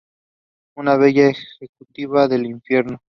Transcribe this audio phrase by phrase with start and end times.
[0.77, 2.97] Una bella ejecutiva de Inferno.